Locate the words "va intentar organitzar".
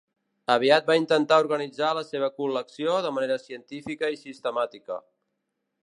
0.91-1.91